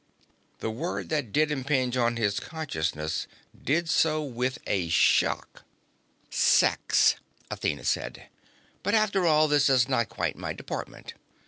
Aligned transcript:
The 0.61 0.71
word 0.71 1.09
that 1.09 1.31
did 1.31 1.51
impinge 1.51 1.95
on 1.95 2.17
his 2.17 2.39
consciousness 2.39 3.27
did 3.63 3.87
so 3.87 4.23
with 4.23 4.57
a 4.65 4.89
shock. 4.89 5.63
"Sex," 6.31 7.17
Athena 7.51 7.83
said. 7.85 8.25
"But, 8.81 8.95
after 8.95 9.27
all, 9.27 9.47
that 9.49 9.69
is 9.69 9.87
not 9.87 10.09
quite 10.09 10.33
in 10.33 10.41
my 10.41 10.53
department." 10.53 11.13